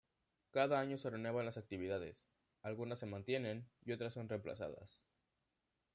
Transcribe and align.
Cada 0.49 0.79
año 0.79 0.97
se 0.97 1.11
renuevan 1.11 1.45
las 1.45 1.57
actividades, 1.59 2.25
algunas 2.63 2.97
se 2.97 3.05
mantienen 3.05 3.69
y 3.85 3.91
otras 3.91 4.13
son 4.13 4.27
reemplazadas. 4.29 5.03